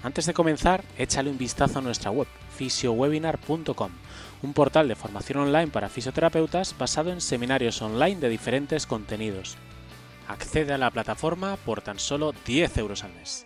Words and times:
Antes 0.00 0.26
de 0.26 0.34
comenzar, 0.34 0.84
échale 0.96 1.28
un 1.28 1.38
vistazo 1.38 1.80
a 1.80 1.82
nuestra 1.82 2.12
web, 2.12 2.28
fisiowebinar.com, 2.50 3.90
un 4.42 4.52
portal 4.52 4.86
de 4.86 4.94
formación 4.94 5.40
online 5.40 5.72
para 5.72 5.88
fisioterapeutas 5.88 6.76
basado 6.78 7.10
en 7.10 7.20
seminarios 7.20 7.82
online 7.82 8.20
de 8.20 8.28
diferentes 8.28 8.86
contenidos. 8.86 9.56
Accede 10.28 10.72
a 10.72 10.78
la 10.78 10.92
plataforma 10.92 11.56
por 11.56 11.80
tan 11.80 11.98
solo 11.98 12.32
10 12.46 12.78
euros 12.78 13.02
al 13.02 13.12
mes. 13.14 13.44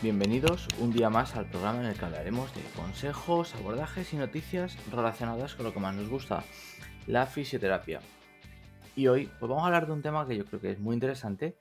Bienvenidos 0.00 0.68
un 0.78 0.92
día 0.92 1.10
más 1.10 1.34
al 1.34 1.46
programa 1.46 1.80
en 1.80 1.86
el 1.86 1.94
que 1.94 2.04
hablaremos 2.04 2.54
de 2.54 2.62
consejos, 2.76 3.54
abordajes 3.56 4.12
y 4.12 4.16
noticias 4.16 4.76
relacionadas 4.92 5.56
con 5.56 5.66
lo 5.66 5.74
que 5.74 5.80
más 5.80 5.96
nos 5.96 6.08
gusta, 6.08 6.44
la 7.08 7.26
fisioterapia. 7.26 8.00
Y 8.94 9.08
hoy 9.08 9.28
pues 9.38 9.48
vamos 9.48 9.64
a 9.64 9.66
hablar 9.66 9.86
de 9.86 9.92
un 9.92 10.02
tema 10.02 10.26
que 10.26 10.36
yo 10.36 10.44
creo 10.44 10.60
que 10.60 10.70
es 10.70 10.78
muy 10.78 10.94
interesante, 10.94 11.56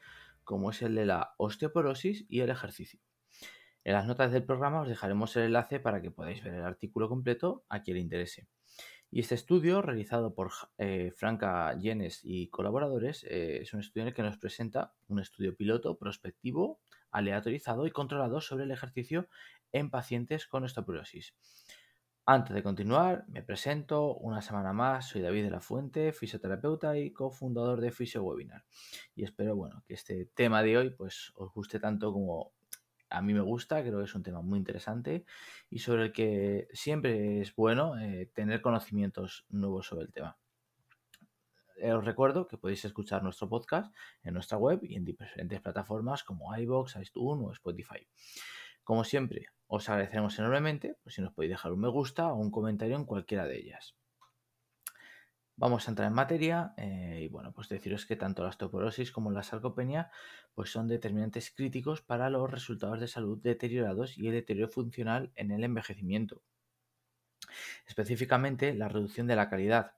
como 0.50 0.72
es 0.72 0.82
el 0.82 0.96
de 0.96 1.06
la 1.06 1.36
osteoporosis 1.38 2.26
y 2.28 2.40
el 2.40 2.50
ejercicio. 2.50 3.00
En 3.84 3.94
las 3.94 4.08
notas 4.08 4.32
del 4.32 4.46
programa 4.46 4.82
os 4.82 4.88
dejaremos 4.88 5.36
el 5.36 5.44
enlace 5.44 5.80
para 5.80 6.02
que 6.02 6.10
podáis 6.10 6.44
ver 6.44 6.56
el 6.56 6.64
artículo 6.64 7.08
completo 7.08 7.66
a 7.70 7.84
quien 7.84 7.98
le 7.98 8.02
interese. 8.02 8.48
Y 9.12 9.20
este 9.20 9.36
estudio, 9.36 9.84
realizado 9.84 10.34
por 10.34 10.50
eh, 10.80 11.14
Franca 11.16 11.78
Yenes 11.78 12.22
y 12.24 12.50
colaboradores, 12.50 13.26
eh, 13.26 13.60
es 13.62 13.76
un 13.76 13.82
estudio 13.82 14.02
en 14.02 14.08
el 14.08 14.16
que 14.16 14.24
nos 14.24 14.40
presenta 14.40 14.96
un 15.08 15.20
estudio 15.20 15.56
piloto 15.56 16.00
prospectivo, 16.00 16.80
aleatorizado 17.12 17.86
y 17.86 17.92
controlado 17.92 18.42
sobre 18.42 18.64
el 18.64 18.72
ejercicio 18.72 19.30
en 19.72 19.92
pacientes 19.92 20.48
con 20.48 20.64
osteoporosis. 20.64 21.36
Antes 22.26 22.54
de 22.54 22.62
continuar, 22.62 23.26
me 23.28 23.42
presento 23.42 24.16
una 24.16 24.42
semana 24.42 24.72
más. 24.72 25.10
Soy 25.10 25.22
David 25.22 25.46
de 25.46 25.50
la 25.50 25.62
Fuente, 25.62 26.14
fisioterapeuta 26.14 26.98
y 26.98 27.12
cofundador 27.12 27.82
de 27.82 27.92
Fisio 27.92 28.24
Webinar. 28.24 28.64
Y 29.16 29.24
espero 29.24 29.56
bueno, 29.56 29.84
que 29.88 29.96
este 29.96 30.26
tema 30.36 30.62
de 30.62 30.78
hoy 30.78 30.90
pues, 30.92 31.32
os 31.36 31.52
guste 31.54 31.80
tanto 31.80 32.14
como 32.14 32.54
a 33.10 33.22
mí 33.22 33.34
me 33.34 33.42
gusta. 33.42 33.82
Creo 33.82 33.98
que 33.98 34.06
es 34.06 34.16
un 34.16 34.24
tema 34.24 34.42
muy 34.42 34.60
interesante 34.60 35.26
y 35.70 35.80
sobre 35.80 36.04
el 36.04 36.12
que 36.12 36.68
siempre 36.72 37.42
es 37.42 37.56
bueno 37.56 38.00
eh, 38.00 38.30
tener 38.34 38.62
conocimientos 38.62 39.46
nuevos 39.50 39.88
sobre 39.88 40.06
el 40.06 40.12
tema. 40.12 40.38
Eh, 41.78 41.94
os 41.94 42.04
recuerdo 42.04 42.48
que 42.48 42.58
podéis 42.58 42.84
escuchar 42.86 43.24
nuestro 43.24 43.48
podcast 43.48 43.96
en 44.24 44.34
nuestra 44.34 44.58
web 44.58 44.82
y 44.84 44.96
en 44.96 45.06
diferentes 45.06 45.62
plataformas 45.62 46.24
como 46.24 46.56
iBox, 46.56 46.98
iTunes 46.98 47.48
o 47.48 47.52
Spotify. 47.54 48.08
Como 48.84 49.04
siempre, 49.04 49.48
os 49.72 49.88
agradeceremos 49.88 50.38
enormemente 50.40 50.98
pues, 51.04 51.16
si 51.16 51.22
nos 51.22 51.32
podéis 51.32 51.52
dejar 51.52 51.72
un 51.72 51.80
me 51.80 51.90
gusta 51.90 52.34
o 52.34 52.36
un 52.36 52.52
comentario 52.52 52.96
en 52.96 53.06
cualquiera 53.06 53.46
de 53.46 53.58
ellas. 53.58 53.96
Vamos 55.56 55.88
a 55.88 55.92
entrar 55.92 56.08
en 56.08 56.16
materia 56.16 56.74
eh, 56.78 57.20
y 57.22 57.28
bueno, 57.28 57.52
pues 57.54 57.70
deciros 57.70 58.06
que 58.06 58.16
tanto 58.16 58.42
la 58.42 58.50
osteoporosis 58.50 59.12
como 59.12 59.30
la 59.30 59.44
sarcopenia 59.44 60.10
pues 60.56 60.72
son 60.72 60.88
determinantes 60.88 61.52
críticos 61.52 62.02
para 62.02 62.30
los 62.30 62.50
resultados 62.50 63.00
de 63.00 63.08
salud 63.08 63.40
deteriorados 63.44 64.18
y 64.18 64.28
el 64.28 64.34
deterioro 64.34 64.72
funcional 64.72 65.32
en 65.36 65.52
el 65.52 65.64
envejecimiento. 65.64 66.42
Específicamente, 67.86 68.74
la 68.74 68.88
reducción 68.88 69.28
de 69.28 69.36
la 69.36 69.50
calidad 69.50 69.94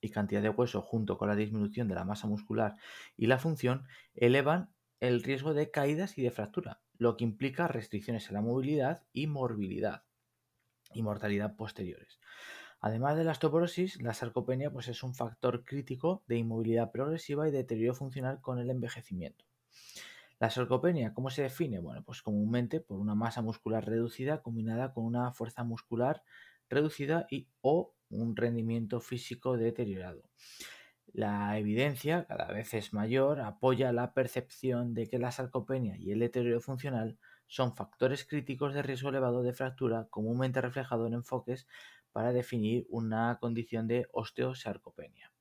y 0.00 0.10
cantidad 0.10 0.42
de 0.42 0.50
hueso 0.50 0.82
junto 0.82 1.18
con 1.18 1.28
la 1.28 1.36
disminución 1.36 1.88
de 1.88 1.94
la 1.94 2.04
masa 2.04 2.28
muscular 2.28 2.76
y 3.16 3.26
la 3.26 3.38
función 3.38 3.86
elevan 4.14 4.72
el 5.00 5.22
riesgo 5.22 5.52
de 5.54 5.70
caídas 5.70 6.16
y 6.18 6.22
de 6.22 6.30
fractura, 6.30 6.80
lo 7.00 7.16
que 7.16 7.24
implica 7.24 7.66
restricciones 7.66 8.28
en 8.28 8.34
la 8.34 8.42
movilidad 8.42 9.06
y 9.14 9.26
morbilidad 9.26 10.04
y 10.92 11.02
mortalidad 11.02 11.56
posteriores. 11.56 12.20
Además 12.78 13.16
de 13.16 13.24
la 13.24 13.32
osteoporosis, 13.32 14.02
la 14.02 14.12
sarcopenia 14.12 14.70
pues, 14.70 14.86
es 14.88 15.02
un 15.02 15.14
factor 15.14 15.64
crítico 15.64 16.22
de 16.26 16.36
inmovilidad 16.36 16.92
progresiva 16.92 17.48
y 17.48 17.52
deterioro 17.52 17.94
funcional 17.94 18.42
con 18.42 18.58
el 18.58 18.68
envejecimiento. 18.68 19.46
La 20.38 20.50
sarcopenia, 20.50 21.14
¿cómo 21.14 21.30
se 21.30 21.40
define? 21.40 21.78
Bueno, 21.78 22.02
pues 22.04 22.20
comúnmente 22.20 22.80
por 22.80 23.00
una 23.00 23.14
masa 23.14 23.40
muscular 23.40 23.86
reducida 23.86 24.42
combinada 24.42 24.92
con 24.92 25.06
una 25.06 25.32
fuerza 25.32 25.64
muscular 25.64 26.22
reducida 26.68 27.26
y 27.30 27.48
o 27.62 27.94
un 28.10 28.36
rendimiento 28.36 29.00
físico 29.00 29.56
deteriorado. 29.56 30.22
La 31.12 31.56
evidencia, 31.58 32.24
cada 32.26 32.46
vez 32.46 32.74
es 32.74 32.92
mayor, 32.92 33.40
apoya 33.40 33.92
la 33.92 34.12
percepción 34.12 34.92
de 34.94 35.08
que 35.08 35.18
la 35.18 35.30
sarcopenia 35.30 35.96
y 35.96 36.10
el 36.10 36.18
deterioro 36.20 36.60
funcional 36.60 37.18
son 37.46 37.76
factores 37.76 38.24
críticos 38.24 38.74
de 38.74 38.82
riesgo 38.82 39.10
elevado 39.10 39.42
de 39.42 39.52
fractura 39.52 40.08
comúnmente 40.10 40.60
reflejado 40.60 41.06
en 41.06 41.14
enfoques 41.14 41.68
para 42.12 42.32
definir 42.32 42.86
una 42.88 43.38
condición 43.40 43.86
de 43.88 44.06
osteosarcopenia. 44.12 45.32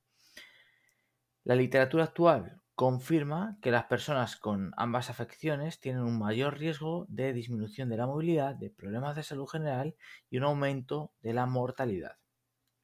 La 1.44 1.56
literatura 1.56 2.06
actual 2.06 2.62
confirma 2.76 3.58
que 3.62 3.72
las 3.72 3.86
personas 3.86 4.38
con 4.38 4.72
ambas 4.78 5.10
afecciones 5.10 5.80
tienen 5.80 6.04
un 6.04 6.18
mayor 6.18 6.58
riesgo 6.58 7.06
de 7.10 7.34
disminución 7.34 7.90
de 7.90 7.98
la 7.98 8.08
movilidad, 8.08 8.56
de 8.56 8.70
problemas 8.70 9.16
de 9.16 9.24
salud 9.24 9.48
general 9.48 9.96
y 10.30 10.38
un 10.38 10.46
aumento 10.46 11.12
de 11.22 11.34
la 11.34 11.46
mortalidad. 11.46 12.18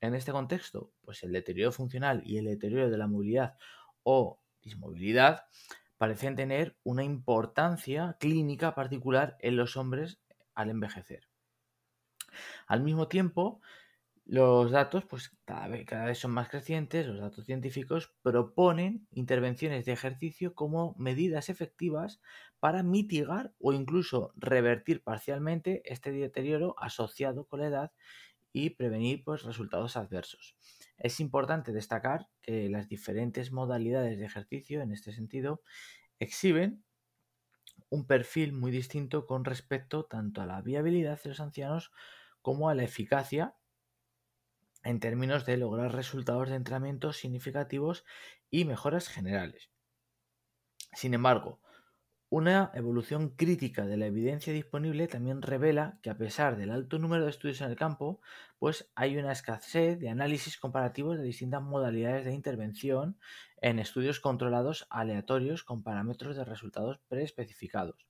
En 0.02 0.16
este 0.16 0.32
contexto, 0.32 0.92
pues 1.02 1.24
el 1.24 1.32
deterioro 1.32 1.72
funcional 1.72 2.22
y 2.26 2.38
el 2.38 2.46
deterioro 2.46 2.90
de 2.90 2.98
la 2.98 3.08
movilidad 3.08 3.58
o 4.04 4.42
dismovilidad 4.62 5.46
parecen 5.98 6.36
tener 6.36 6.78
una 6.84 7.04
importancia 7.04 8.18
clínica 8.20 8.76
particular 8.76 9.38
en 9.40 9.56
los 9.56 9.78
hombres 9.78 10.20
al 10.54 10.70
envejecer. 10.70 11.30
Al 12.68 12.84
mismo 12.84 13.08
tiempo, 13.08 13.62
los 14.26 14.72
datos, 14.72 15.06
pues 15.06 15.38
cada 15.46 15.68
vez, 15.68 15.86
cada 15.86 16.06
vez 16.06 16.18
son 16.18 16.32
más 16.32 16.50
crecientes, 16.50 17.06
los 17.06 17.20
datos 17.20 17.46
científicos 17.46 18.16
proponen 18.24 19.08
intervenciones 19.12 19.86
de 19.86 19.92
ejercicio 19.94 20.56
como 20.56 20.96
medidas 20.98 21.50
efectivas 21.50 22.20
para 22.60 22.82
mitigar 22.82 23.54
o 23.60 23.72
incluso 23.72 24.34
revertir 24.36 25.04
parcialmente 25.04 25.84
este 25.86 26.12
deterioro 26.12 26.76
asociado 26.80 27.46
con 27.46 27.60
la 27.60 27.68
edad 27.68 27.92
y 28.56 28.70
prevenir 28.70 29.26
pues, 29.26 29.44
resultados 29.44 29.98
adversos. 29.98 30.56
Es 30.98 31.20
importante 31.20 31.74
destacar 31.74 32.30
que 32.42 32.70
las 32.70 32.88
diferentes 32.88 33.52
modalidades 33.52 34.18
de 34.18 34.26
ejercicio 34.26 34.82
en 34.82 34.94
este 34.94 35.12
sentido 35.12 35.62
exhiben 36.20 36.82
un 37.90 38.08
perfil 38.08 38.54
muy 38.54 38.72
distinto 38.72 39.26
con 39.26 39.44
respecto 39.44 40.06
tanto 40.06 40.42
a 40.42 40.46
la 40.46 40.62
viabilidad 40.62 41.22
de 41.22 41.30
los 41.32 41.42
ancianos 41.42 41.92
como 42.42 42.70
a 42.70 42.76
la 42.76 42.86
eficacia 42.86 43.58
en 44.84 45.02
términos 45.02 45.46
de 45.46 45.58
lograr 45.58 45.94
resultados 45.94 46.48
de 46.48 46.56
entrenamiento 46.56 47.12
significativos 47.12 48.06
y 48.50 48.64
mejoras 48.64 49.10
generales. 49.10 49.70
Sin 50.94 51.14
embargo, 51.14 51.60
una 52.36 52.70
evolución 52.74 53.30
crítica 53.30 53.86
de 53.86 53.96
la 53.96 54.08
evidencia 54.08 54.52
disponible 54.52 55.08
también 55.08 55.42
revela 55.42 56.00
que 56.02 56.10
a 56.10 56.18
pesar 56.18 56.58
del 56.58 56.70
alto 56.70 57.00
número 57.00 57.24
de 57.24 57.30
estudios 57.30 57.62
en 57.62 57.70
el 57.70 57.78
campo, 57.78 58.20
pues 58.60 58.92
hay 58.94 59.16
una 59.16 59.32
escasez 59.32 59.98
de 60.02 60.10
análisis 60.10 60.58
comparativos 60.58 61.18
de 61.18 61.24
distintas 61.24 61.62
modalidades 61.62 62.26
de 62.26 62.34
intervención 62.34 63.18
en 63.62 63.80
estudios 63.80 64.20
controlados 64.20 64.86
aleatorios 64.90 65.64
con 65.64 65.82
parámetros 65.82 66.36
de 66.36 66.44
resultados 66.44 67.00
preespecificados. 67.08 68.06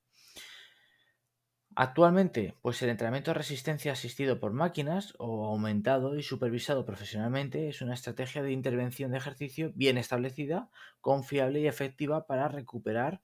Actualmente, 1.75 2.56
pues 2.63 2.81
el 2.81 2.89
entrenamiento 2.89 3.30
de 3.30 3.36
resistencia 3.36 3.92
asistido 3.92 4.39
por 4.39 4.54
máquinas 4.54 5.13
o 5.19 5.45
aumentado 5.45 6.18
y 6.18 6.24
supervisado 6.24 6.83
profesionalmente 6.83 7.69
es 7.69 7.83
una 7.83 7.94
estrategia 7.94 8.42
de 8.42 8.54
intervención 8.54 9.12
de 9.12 9.19
ejercicio 9.19 9.72
bien 9.75 10.00
establecida, 10.00 10.72
confiable 11.00 11.60
y 11.60 11.68
efectiva 11.68 12.25
para 12.25 12.48
recuperar 12.48 13.22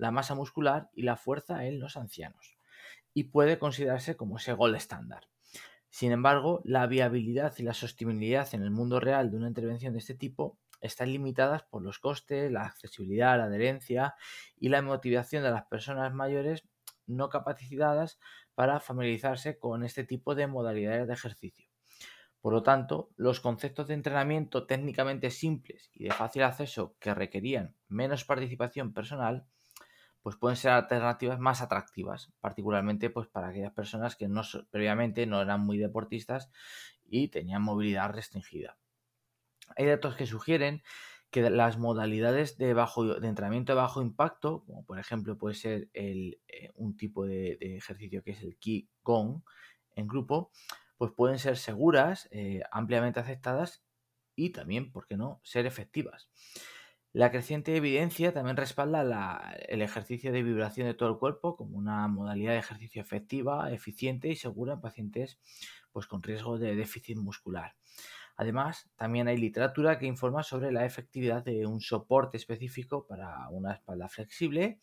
la 0.00 0.10
masa 0.10 0.34
muscular 0.34 0.88
y 0.94 1.02
la 1.02 1.16
fuerza 1.16 1.66
en 1.66 1.78
los 1.78 1.96
ancianos, 1.96 2.56
y 3.12 3.24
puede 3.24 3.58
considerarse 3.58 4.16
como 4.16 4.38
ese 4.38 4.54
gol 4.54 4.74
estándar. 4.74 5.28
Sin 5.90 6.10
embargo, 6.10 6.62
la 6.64 6.86
viabilidad 6.86 7.52
y 7.58 7.64
la 7.64 7.74
sostenibilidad 7.74 8.48
en 8.54 8.62
el 8.62 8.70
mundo 8.70 8.98
real 8.98 9.30
de 9.30 9.36
una 9.36 9.48
intervención 9.48 9.92
de 9.92 9.98
este 9.98 10.14
tipo 10.14 10.58
están 10.80 11.12
limitadas 11.12 11.64
por 11.64 11.82
los 11.82 11.98
costes, 11.98 12.50
la 12.50 12.64
accesibilidad, 12.64 13.36
la 13.36 13.44
adherencia 13.44 14.14
y 14.56 14.70
la 14.70 14.80
motivación 14.80 15.42
de 15.42 15.50
las 15.50 15.66
personas 15.66 16.14
mayores 16.14 16.64
no 17.06 17.28
capacitadas 17.28 18.18
para 18.54 18.80
familiarizarse 18.80 19.58
con 19.58 19.84
este 19.84 20.04
tipo 20.04 20.34
de 20.34 20.46
modalidades 20.46 21.08
de 21.08 21.12
ejercicio. 21.12 21.68
Por 22.40 22.54
lo 22.54 22.62
tanto, 22.62 23.10
los 23.16 23.40
conceptos 23.40 23.88
de 23.88 23.94
entrenamiento 23.94 24.66
técnicamente 24.66 25.30
simples 25.30 25.90
y 25.92 26.04
de 26.04 26.12
fácil 26.12 26.44
acceso 26.44 26.96
que 26.98 27.12
requerían 27.12 27.76
menos 27.88 28.24
participación 28.24 28.94
personal 28.94 29.44
pues 30.22 30.36
pueden 30.36 30.56
ser 30.56 30.72
alternativas 30.72 31.38
más 31.38 31.62
atractivas, 31.62 32.32
particularmente 32.40 33.10
pues 33.10 33.28
para 33.28 33.48
aquellas 33.48 33.72
personas 33.72 34.16
que 34.16 34.28
no 34.28 34.42
previamente 34.70 35.26
no 35.26 35.40
eran 35.40 35.60
muy 35.60 35.78
deportistas 35.78 36.50
y 37.08 37.28
tenían 37.28 37.62
movilidad 37.62 38.10
restringida. 38.10 38.76
Hay 39.76 39.86
datos 39.86 40.16
que 40.16 40.26
sugieren 40.26 40.82
que 41.30 41.48
las 41.48 41.78
modalidades 41.78 42.58
de, 42.58 42.74
bajo, 42.74 43.04
de 43.20 43.28
entrenamiento 43.28 43.72
de 43.72 43.76
bajo 43.76 44.02
impacto, 44.02 44.64
como 44.64 44.84
por 44.84 44.98
ejemplo 44.98 45.38
puede 45.38 45.54
ser 45.54 45.88
el, 45.92 46.40
eh, 46.48 46.72
un 46.74 46.96
tipo 46.96 47.24
de, 47.24 47.56
ejercicio 47.60 48.22
que 48.22 48.32
es 48.32 48.42
el 48.42 48.56
Qigong 48.56 49.42
en 49.94 50.08
grupo, 50.08 50.50
pues 50.98 51.12
pueden 51.12 51.38
ser 51.38 51.56
seguras, 51.56 52.28
eh, 52.32 52.62
ampliamente 52.72 53.20
aceptadas 53.20 53.84
y 54.34 54.50
también, 54.50 54.90
¿por 54.90 55.06
qué 55.06 55.16
no?, 55.16 55.40
ser 55.44 55.66
efectivas. 55.66 56.30
La 57.12 57.32
creciente 57.32 57.76
evidencia 57.76 58.32
también 58.32 58.56
respalda 58.56 59.56
el 59.68 59.82
ejercicio 59.82 60.30
de 60.32 60.44
vibración 60.44 60.86
de 60.86 60.94
todo 60.94 61.08
el 61.08 61.18
cuerpo 61.18 61.56
como 61.56 61.76
una 61.76 62.06
modalidad 62.06 62.52
de 62.52 62.58
ejercicio 62.58 63.02
efectiva, 63.02 63.72
eficiente 63.72 64.28
y 64.28 64.36
segura 64.36 64.74
en 64.74 64.80
pacientes 64.80 65.40
pues, 65.92 66.06
con 66.06 66.22
riesgo 66.22 66.58
de 66.58 66.76
déficit 66.76 67.16
muscular. 67.16 67.74
Además, 68.36 68.90
también 68.96 69.28
hay 69.28 69.36
literatura 69.36 69.98
que 69.98 70.06
informa 70.06 70.44
sobre 70.44 70.70
la 70.72 70.86
efectividad 70.86 71.44
de 71.44 71.66
un 71.66 71.80
soporte 71.80 72.36
específico 72.36 73.06
para 73.06 73.48
una 73.50 73.72
espalda 73.74 74.08
flexible 74.08 74.80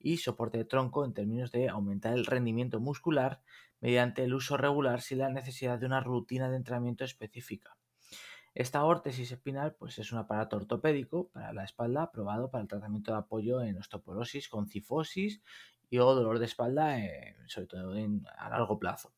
y 0.00 0.16
soporte 0.18 0.58
de 0.58 0.64
tronco 0.64 1.04
en 1.04 1.14
términos 1.14 1.52
de 1.52 1.68
aumentar 1.68 2.14
el 2.14 2.26
rendimiento 2.26 2.80
muscular 2.80 3.42
mediante 3.80 4.24
el 4.24 4.34
uso 4.34 4.56
regular 4.56 5.02
sin 5.02 5.18
la 5.18 5.30
necesidad 5.30 5.78
de 5.78 5.86
una 5.86 6.00
rutina 6.00 6.50
de 6.50 6.56
entrenamiento 6.56 7.04
específica. 7.04 7.79
Esta 8.54 8.84
órtesis 8.84 9.30
espinal 9.30 9.74
pues, 9.74 9.98
es 9.98 10.10
un 10.12 10.18
aparato 10.18 10.56
ortopédico 10.56 11.28
para 11.28 11.52
la 11.52 11.64
espalda 11.64 12.02
aprobado 12.02 12.50
para 12.50 12.62
el 12.62 12.68
tratamiento 12.68 13.12
de 13.12 13.18
apoyo 13.18 13.62
en 13.62 13.78
osteoporosis 13.78 14.48
con 14.48 14.66
cifosis 14.68 15.40
y 15.88 15.98
o 15.98 16.14
dolor 16.14 16.38
de 16.38 16.46
espalda, 16.46 16.98
sobre 17.46 17.66
todo 17.66 17.94
a 18.36 18.50
largo 18.50 18.78
plazo. 18.78 19.12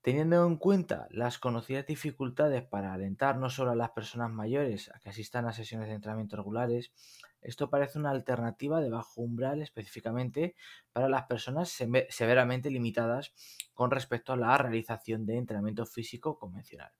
Teniendo 0.00 0.44
en 0.44 0.56
cuenta 0.56 1.06
las 1.10 1.38
conocidas 1.38 1.86
dificultades 1.86 2.64
para 2.64 2.92
alentar 2.92 3.36
no 3.36 3.48
solo 3.48 3.70
a 3.70 3.76
las 3.76 3.90
personas 3.90 4.32
mayores 4.32 4.90
a 4.92 4.98
que 4.98 5.10
asistan 5.10 5.46
a 5.46 5.52
sesiones 5.52 5.86
de 5.86 5.94
entrenamiento 5.94 6.36
regulares, 6.36 6.92
esto 7.40 7.70
parece 7.70 8.00
una 8.00 8.10
alternativa 8.10 8.80
de 8.80 8.90
bajo 8.90 9.20
umbral 9.20 9.62
específicamente 9.62 10.56
para 10.92 11.08
las 11.08 11.26
personas 11.26 11.70
severamente 12.08 12.70
limitadas 12.70 13.32
con 13.74 13.92
respecto 13.92 14.32
a 14.32 14.36
la 14.36 14.58
realización 14.58 15.24
de 15.24 15.36
entrenamiento 15.36 15.86
físico 15.86 16.36
convencional. 16.36 16.92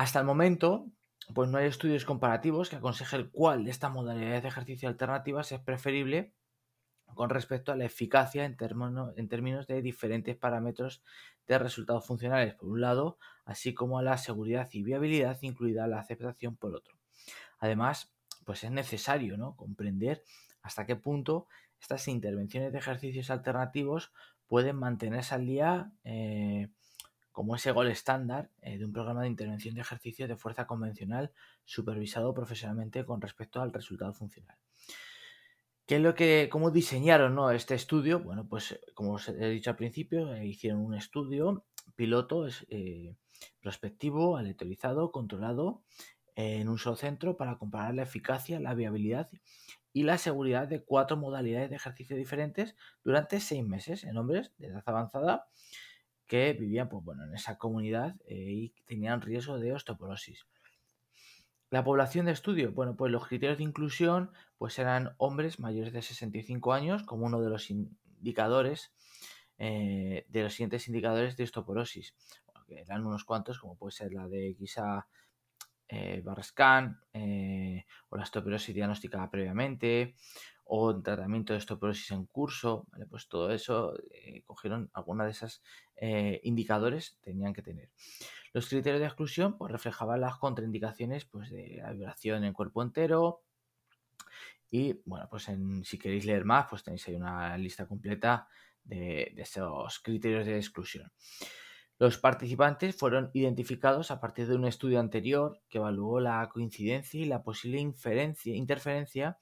Hasta 0.00 0.18
el 0.18 0.24
momento, 0.24 0.86
pues 1.34 1.50
no 1.50 1.58
hay 1.58 1.66
estudios 1.66 2.06
comparativos 2.06 2.70
que 2.70 2.76
aconsejen 2.76 3.28
cuál 3.30 3.66
de 3.66 3.70
estas 3.70 3.92
modalidades 3.92 4.42
de 4.42 4.48
ejercicio 4.48 4.88
alternativas 4.88 5.52
es 5.52 5.60
preferible 5.60 6.32
con 7.04 7.28
respecto 7.28 7.70
a 7.70 7.76
la 7.76 7.84
eficacia 7.84 8.46
en, 8.46 8.56
términos 8.56 9.66
de 9.66 9.82
diferentes 9.82 10.38
parámetros 10.38 11.04
de 11.46 11.58
resultados 11.58 12.06
funcionales 12.06 12.54
por 12.54 12.70
un 12.70 12.80
lado, 12.80 13.18
así 13.44 13.74
como 13.74 13.98
a 13.98 14.02
la 14.02 14.16
seguridad 14.16 14.70
y 14.72 14.82
viabilidad, 14.82 15.36
incluida 15.42 15.86
la 15.86 16.00
aceptación 16.00 16.56
por 16.56 16.74
otro. 16.74 16.96
Además, 17.58 18.10
pues 18.46 18.64
es 18.64 18.70
necesario 18.70 19.36
¿no? 19.36 19.54
comprender 19.54 20.24
hasta 20.62 20.86
qué 20.86 20.96
punto 20.96 21.46
estas 21.78 22.08
intervenciones 22.08 22.72
de 22.72 22.78
ejercicios 22.78 23.28
alternativos 23.28 24.14
pueden 24.46 24.76
mantenerse 24.76 25.34
al 25.34 25.44
día 25.44 25.92
eh, 26.04 26.70
como 27.32 27.56
ese 27.56 27.72
gol 27.72 27.88
estándar 27.88 28.50
eh, 28.62 28.78
de 28.78 28.84
un 28.84 28.92
programa 28.92 29.22
de 29.22 29.28
intervención 29.28 29.74
de 29.74 29.80
ejercicio 29.80 30.28
de 30.28 30.36
fuerza 30.36 30.66
convencional 30.66 31.32
supervisado 31.64 32.34
profesionalmente 32.34 33.04
con 33.04 33.20
respecto 33.20 33.60
al 33.60 33.72
resultado 33.72 34.12
funcional. 34.12 34.56
¿Qué 35.86 35.96
es 35.96 36.02
lo 36.02 36.14
que, 36.14 36.48
cómo 36.52 36.70
diseñaron 36.70 37.36
este 37.54 37.74
estudio? 37.74 38.20
Bueno, 38.20 38.46
pues 38.46 38.78
como 38.94 39.14
os 39.14 39.28
he 39.28 39.48
dicho 39.48 39.70
al 39.70 39.76
principio, 39.76 40.32
eh, 40.34 40.46
hicieron 40.46 40.80
un 40.80 40.94
estudio 40.94 41.64
piloto 41.96 42.46
eh, 42.68 43.16
prospectivo, 43.60 44.36
aleatorizado, 44.36 45.10
controlado 45.10 45.82
en 46.36 46.68
un 46.68 46.78
solo 46.78 46.96
centro 46.96 47.36
para 47.36 47.58
comparar 47.58 47.94
la 47.94 48.04
eficacia, 48.04 48.60
la 48.60 48.74
viabilidad 48.74 49.30
y 49.92 50.04
la 50.04 50.18
seguridad 50.18 50.68
de 50.68 50.84
cuatro 50.84 51.16
modalidades 51.16 51.70
de 51.70 51.76
ejercicio 51.76 52.16
diferentes 52.16 52.76
durante 53.02 53.40
seis 53.40 53.64
meses 53.64 54.04
en 54.04 54.16
hombres 54.16 54.52
de 54.58 54.68
edad 54.68 54.84
avanzada 54.86 55.48
que 56.30 56.52
vivían 56.52 56.88
pues, 56.88 57.04
bueno, 57.04 57.24
en 57.24 57.34
esa 57.34 57.58
comunidad 57.58 58.14
eh, 58.28 58.36
y 58.36 58.74
tenían 58.86 59.20
riesgo 59.20 59.58
de 59.58 59.72
osteoporosis. 59.72 60.46
La 61.70 61.82
población 61.82 62.26
de 62.26 62.32
estudio, 62.32 62.70
bueno, 62.70 62.94
pues 62.94 63.10
los 63.10 63.26
criterios 63.26 63.58
de 63.58 63.64
inclusión 63.64 64.30
pues 64.56 64.78
eran 64.78 65.16
hombres 65.18 65.58
mayores 65.58 65.92
de 65.92 66.02
65 66.02 66.72
años 66.72 67.02
como 67.02 67.26
uno 67.26 67.40
de 67.40 67.50
los 67.50 67.68
indicadores 67.68 68.92
eh, 69.58 70.24
de 70.28 70.42
los 70.44 70.54
siguientes 70.54 70.86
indicadores 70.86 71.36
de 71.36 71.42
osteoporosis. 71.42 72.14
eran 72.68 73.04
unos 73.04 73.24
cuantos, 73.24 73.58
como 73.58 73.76
puede 73.76 73.90
ser 73.90 74.12
la 74.12 74.28
de 74.28 74.54
quizá 74.56 75.08
eh, 75.88 76.22
Barrascan 76.24 77.00
eh, 77.12 77.86
o 78.08 78.16
la 78.16 78.22
osteoporosis 78.22 78.72
diagnosticada 78.72 79.28
previamente 79.28 80.14
o 80.72 81.02
tratamiento 81.02 81.52
de 81.52 81.58
osteoporosis 81.58 82.12
en 82.12 82.26
curso, 82.26 82.86
pues 83.10 83.28
todo 83.28 83.50
eso 83.50 83.92
eh, 84.12 84.44
cogieron 84.46 84.88
alguna 84.92 85.24
de 85.24 85.32
esos 85.32 85.62
indicadores 86.42 87.18
tenían 87.20 87.52
que 87.52 87.60
tener. 87.60 87.90
Los 88.52 88.68
criterios 88.68 89.00
de 89.00 89.06
exclusión 89.06 89.58
pues, 89.58 89.72
reflejaban 89.72 90.20
las 90.20 90.36
contraindicaciones 90.38 91.24
pues, 91.24 91.50
de 91.50 91.80
la 91.82 91.90
vibración 91.90 92.44
en 92.44 92.52
cuerpo 92.52 92.82
entero. 92.82 93.42
Y 94.70 95.00
bueno, 95.04 95.26
pues 95.28 95.50
si 95.82 95.98
queréis 95.98 96.24
leer 96.24 96.44
más, 96.44 96.66
pues 96.70 96.84
tenéis 96.84 97.06
ahí 97.08 97.16
una 97.16 97.58
lista 97.58 97.86
completa 97.86 98.46
de, 98.84 99.34
esos 99.36 99.98
criterios 99.98 100.46
de 100.46 100.56
exclusión. 100.56 101.10
Los 101.98 102.16
participantes 102.16 102.96
fueron 102.96 103.30
identificados 103.34 104.12
a 104.12 104.20
partir 104.20 104.46
de 104.46 104.54
un 104.54 104.66
estudio 104.66 105.00
anterior 105.00 105.60
que 105.68 105.78
evaluó 105.78 106.20
la 106.20 106.48
coincidencia 106.48 107.20
y 107.20 107.24
la 107.24 107.42
posible 107.42 107.80
interferencia 107.80 109.36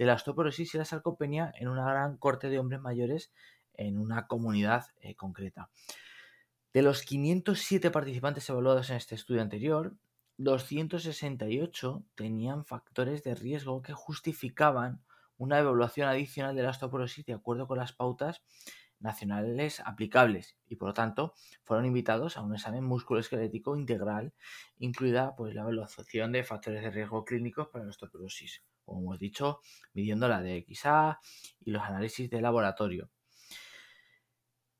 de 0.00 0.06
la 0.06 0.14
osteoporosis 0.14 0.74
y 0.74 0.78
la 0.78 0.86
sarcopenia 0.86 1.52
en 1.58 1.68
una 1.68 1.84
gran 1.84 2.16
corte 2.16 2.48
de 2.48 2.58
hombres 2.58 2.80
mayores 2.80 3.34
en 3.74 3.98
una 3.98 4.26
comunidad 4.26 4.86
eh, 5.02 5.14
concreta. 5.14 5.68
De 6.72 6.80
los 6.80 7.02
507 7.02 7.90
participantes 7.90 8.48
evaluados 8.48 8.88
en 8.88 8.96
este 8.96 9.14
estudio 9.14 9.42
anterior, 9.42 9.94
268 10.38 12.02
tenían 12.14 12.64
factores 12.64 13.22
de 13.24 13.34
riesgo 13.34 13.82
que 13.82 13.92
justificaban 13.92 15.02
una 15.36 15.58
evaluación 15.58 16.08
adicional 16.08 16.56
de 16.56 16.62
la 16.62 16.70
osteoporosis 16.70 17.26
de 17.26 17.34
acuerdo 17.34 17.66
con 17.68 17.76
las 17.76 17.92
pautas 17.92 18.40
nacionales 19.00 19.80
aplicables 19.80 20.56
y 20.68 20.76
por 20.76 20.88
lo 20.88 20.94
tanto 20.94 21.34
fueron 21.64 21.86
invitados 21.86 22.36
a 22.36 22.42
un 22.42 22.54
examen 22.54 22.84
musculoesquelético 22.84 23.76
integral, 23.76 24.32
incluida 24.78 25.34
pues, 25.36 25.54
la 25.54 25.62
evaluación 25.62 26.32
de 26.32 26.44
factores 26.44 26.82
de 26.82 26.90
riesgo 26.90 27.24
clínicos 27.24 27.68
para 27.68 27.84
la 27.84 27.90
osteoporosis, 27.90 28.62
como 28.84 29.00
hemos 29.00 29.18
dicho, 29.18 29.60
midiendo 29.94 30.28
la 30.28 30.42
DXA 30.42 31.20
y 31.60 31.70
los 31.70 31.82
análisis 31.82 32.30
de 32.30 32.40
laboratorio. 32.40 33.10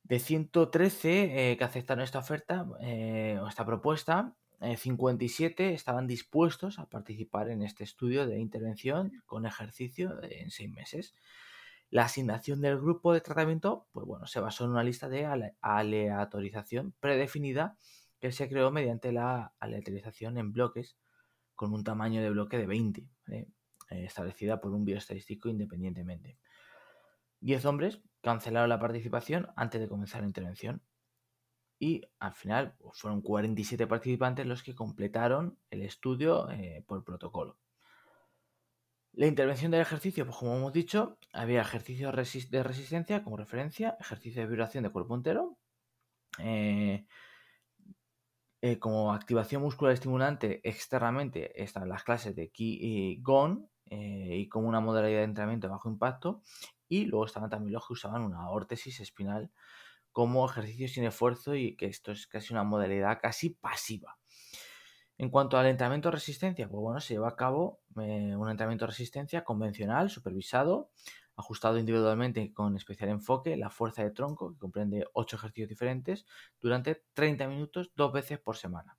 De 0.03 0.19
113 0.19 1.53
eh, 1.53 1.57
que 1.57 1.65
aceptaron 1.65 2.03
esta 2.03 2.19
oferta 2.19 2.67
eh, 2.81 3.39
o 3.41 3.47
esta 3.47 3.65
propuesta, 3.65 4.35
57 4.77 5.69
eh, 5.69 5.73
estaban 5.73 6.07
dispuestos 6.07 6.79
a 6.79 6.87
participar 6.87 7.49
en 7.49 7.62
este 7.62 7.85
estudio 7.85 8.27
de 8.27 8.39
intervención 8.39 9.23
con 9.25 9.47
ejercicio 9.47 10.21
en 10.23 10.50
seis 10.50 10.71
meses. 10.71 11.15
La 11.90 12.04
asignación 12.04 12.61
del 12.61 12.78
grupo 12.78 13.12
de 13.12 13.20
tratamiento, 13.20 13.88
pues 13.92 14.06
bueno, 14.06 14.26
se 14.26 14.38
basó 14.38 14.64
en 14.64 14.70
una 14.70 14.85
lista 14.85 15.09
de 15.09 15.26
aleatorización 15.61 16.94
predefinida 17.00 17.76
que 18.20 18.30
se 18.30 18.49
creó 18.49 18.70
mediante 18.70 19.11
la 19.11 19.54
aleatorización 19.59 20.38
en 20.38 20.52
bloques 20.52 20.97
con 21.56 21.73
un 21.73 21.82
tamaño 21.82 22.23
de 22.23 22.30
bloque 22.30 22.59
de 22.59 22.66
20, 22.66 23.09
establecida 23.90 24.61
por 24.61 24.73
un 24.73 24.85
bioestadístico 24.85 25.49
independientemente. 25.49 26.38
10 27.40 27.64
hombres 27.64 28.00
cancelaron 28.20 28.68
la 28.68 28.78
participación 28.78 29.49
antes 29.56 29.80
de 29.80 29.88
comenzar 29.88 30.20
la 30.20 30.28
intervención. 30.28 30.82
Y 31.78 32.02
al 32.18 32.35
final 32.35 32.76
fueron 32.92 33.23
47 33.23 33.87
participantes 33.87 34.47
los 34.47 34.62
que 34.62 34.75
completaron 34.75 35.59
el 35.70 35.82
estudio 35.82 36.50
eh, 36.50 36.85
por 36.87 37.02
protocolo. 37.04 37.56
La 39.12 39.26
intervención 39.26 39.73
del 39.73 39.81
ejercicio, 39.81 40.25
pues 40.25 40.37
como 40.37 40.57
hemos 40.57 40.73
dicho, 40.73 41.19
había 41.33 41.61
ejercicio 41.61 42.12
de 42.12 42.62
resistencia 42.62 43.25
como 43.25 43.37
referencia, 43.37 43.97
ejercicio 44.00 44.43
de 44.43 44.49
vibración 44.49 44.85
de 44.85 44.90
cuerpo 44.90 45.17
entero, 45.17 45.59
eh, 46.38 47.07
eh, 48.62 48.79
como 48.79 49.12
activación 49.12 49.62
muscular 49.62 49.95
estimulante 49.95 50.61
externamente 50.69 51.61
están 51.62 51.88
las 51.88 52.05
clases 52.05 52.37
de 52.37 52.50
Ki 52.50 52.79
y 52.81 53.23
Gon 53.23 53.69
y 53.93 54.49
como 54.49 54.69
una 54.69 54.79
modalidad 54.79 55.19
de 55.19 55.25
entrenamiento 55.25 55.67
de 55.67 55.73
bajo 55.73 55.88
impacto 55.88 56.43
y 56.88 57.07
luego 57.07 57.25
estaban 57.25 57.50
también 57.50 57.73
los 57.73 57.85
que 57.85 57.95
usaban 57.95 58.23
una 58.23 58.49
órtesis 58.50 59.00
espinal 59.00 59.50
como 60.12 60.47
ejercicio 60.49 60.87
sin 60.87 61.05
esfuerzo 61.05 61.57
y 61.57 61.75
que 61.76 61.87
esto 61.87 62.12
es 62.12 62.29
casi 62.29 62.52
una 62.52 62.62
modalidad 62.62 63.19
casi 63.21 63.50
pasiva. 63.50 64.20
En 65.21 65.29
cuanto 65.29 65.59
al 65.59 65.67
entrenamiento 65.67 66.11
resistencia, 66.11 66.67
pues 66.67 66.81
bueno, 66.81 66.99
se 66.99 67.12
lleva 67.12 67.29
a 67.29 67.37
cabo 67.37 67.83
eh, 68.00 68.35
un 68.35 68.49
entrenamiento 68.49 68.87
de 68.87 68.93
resistencia 68.93 69.45
convencional, 69.45 70.09
supervisado, 70.09 70.93
ajustado 71.37 71.79
individualmente 71.79 72.55
con 72.55 72.75
especial 72.75 73.11
enfoque, 73.11 73.55
la 73.59 73.69
fuerza 73.69 74.03
de 74.03 74.12
tronco, 74.12 74.50
que 74.50 74.59
comprende 74.59 75.05
8 75.12 75.37
ejercicios 75.37 75.69
diferentes, 75.69 76.25
durante 76.59 77.05
30 77.12 77.49
minutos 77.49 77.93
dos 77.95 78.15
veces 78.15 78.39
por 78.39 78.57
semana. 78.57 78.97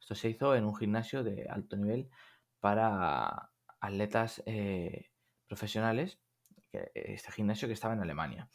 Esto 0.00 0.16
se 0.16 0.30
hizo 0.30 0.56
en 0.56 0.64
un 0.64 0.74
gimnasio 0.74 1.22
de 1.22 1.46
alto 1.48 1.76
nivel 1.76 2.10
para 2.58 3.52
atletas 3.78 4.42
eh, 4.46 5.12
profesionales, 5.46 6.18
este 6.72 7.30
gimnasio 7.30 7.68
que 7.68 7.74
estaba 7.74 7.94
en 7.94 8.00
Alemania. 8.00 8.48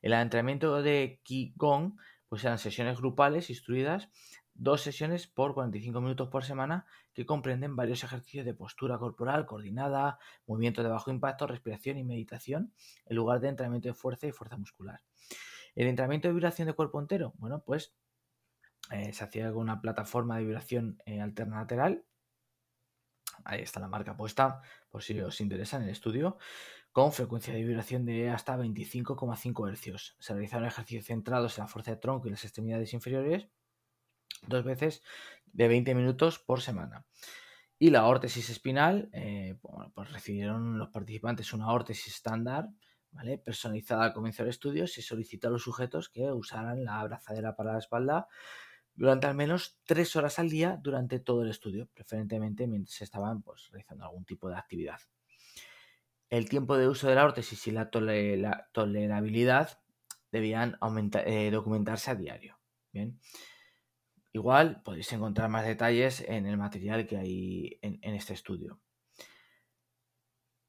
El 0.00 0.14
entrenamiento 0.14 0.80
de 0.80 1.20
Qigong 1.24 1.98
pues 2.28 2.42
eran 2.44 2.58
sesiones 2.58 2.96
grupales 2.98 3.50
instruidas, 3.50 4.08
dos 4.58 4.82
sesiones 4.82 5.26
por 5.26 5.54
45 5.54 6.00
minutos 6.00 6.28
por 6.28 6.44
semana 6.44 6.86
que 7.14 7.26
comprenden 7.26 7.76
varios 7.76 8.04
ejercicios 8.04 8.44
de 8.44 8.54
postura 8.54 8.98
corporal 8.98 9.46
coordinada, 9.46 10.18
movimiento 10.46 10.82
de 10.82 10.88
bajo 10.88 11.10
impacto, 11.10 11.46
respiración 11.46 11.98
y 11.98 12.04
meditación, 12.04 12.72
en 13.06 13.16
lugar 13.16 13.40
de 13.40 13.48
entrenamiento 13.48 13.88
de 13.88 13.94
fuerza 13.94 14.26
y 14.26 14.32
fuerza 14.32 14.56
muscular. 14.56 15.00
El 15.74 15.88
entrenamiento 15.88 16.28
de 16.28 16.34
vibración 16.34 16.68
de 16.68 16.74
cuerpo 16.74 17.00
entero, 17.00 17.34
bueno, 17.38 17.62
pues 17.64 17.94
eh, 18.90 19.12
se 19.12 19.24
hacía 19.24 19.52
con 19.52 19.62
una 19.62 19.80
plataforma 19.80 20.36
de 20.36 20.44
vibración 20.44 21.02
eh, 21.06 21.20
alternateral. 21.20 22.04
Ahí 23.44 23.60
está 23.60 23.80
la 23.80 23.88
marca 23.88 24.16
puesta, 24.16 24.62
por 24.90 25.02
si 25.02 25.20
os 25.20 25.40
interesa 25.40 25.76
en 25.76 25.84
el 25.84 25.90
estudio 25.90 26.38
con 26.96 27.12
frecuencia 27.12 27.52
de 27.52 27.62
vibración 27.62 28.06
de 28.06 28.30
hasta 28.30 28.56
25,5 28.56 29.70
Hz. 29.70 30.16
Se 30.18 30.32
realizaron 30.32 30.66
ejercicios 30.66 31.04
centrados 31.04 31.58
en 31.58 31.64
la 31.64 31.68
fuerza 31.68 31.90
de 31.90 31.98
tronco 31.98 32.26
y 32.26 32.30
las 32.30 32.42
extremidades 32.42 32.94
inferiores 32.94 33.48
dos 34.48 34.64
veces 34.64 35.02
de 35.46 35.68
20 35.68 35.94
minutos 35.94 36.38
por 36.38 36.60
semana. 36.60 37.04
Y 37.78 37.90
la 37.90 38.06
órtesis 38.06 38.48
espinal, 38.50 39.10
eh, 39.12 39.58
pues 39.94 40.12
recibieron 40.12 40.78
los 40.78 40.88
participantes 40.88 41.52
una 41.52 41.72
órtesis 41.72 42.14
estándar, 42.14 42.70
¿vale? 43.10 43.38
personalizada 43.38 44.04
al 44.04 44.12
comienzo 44.12 44.42
del 44.42 44.50
estudio. 44.50 44.86
Se 44.86 45.02
solicitó 45.02 45.48
a 45.48 45.50
los 45.50 45.62
sujetos 45.62 46.08
que 46.08 46.32
usaran 46.32 46.84
la 46.84 47.00
abrazadera 47.00 47.54
para 47.54 47.72
la 47.72 47.78
espalda 47.78 48.28
durante 48.94 49.26
al 49.26 49.34
menos 49.34 49.78
tres 49.84 50.16
horas 50.16 50.38
al 50.38 50.48
día 50.48 50.78
durante 50.82 51.20
todo 51.20 51.42
el 51.42 51.50
estudio, 51.50 51.86
preferentemente 51.92 52.66
mientras 52.66 53.02
estaban 53.02 53.42
pues, 53.42 53.68
realizando 53.70 54.04
algún 54.04 54.24
tipo 54.24 54.48
de 54.48 54.56
actividad 54.56 55.00
el 56.30 56.48
tiempo 56.48 56.76
de 56.76 56.88
uso 56.88 57.08
de 57.08 57.14
la 57.14 57.24
órtesis 57.24 57.66
y 57.66 57.70
la, 57.70 57.90
tolerabilidad 57.90 59.80
debían 60.32 60.78
eh, 61.24 61.50
documentarse 61.50 62.10
a 62.10 62.14
diario. 62.14 62.58
Bien. 62.92 63.18
Igual 64.36 64.82
podéis 64.82 65.10
encontrar 65.14 65.48
más 65.48 65.64
detalles 65.64 66.20
en 66.20 66.44
el 66.44 66.58
material 66.58 67.06
que 67.06 67.16
hay 67.16 67.78
en, 67.80 68.14
este 68.14 68.34
estudio. 68.34 68.78